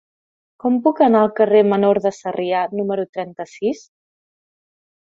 [0.63, 3.89] Com puc anar al carrer Menor de Sarrià número trenta-sis?